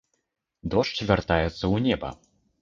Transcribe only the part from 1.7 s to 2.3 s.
ў неба.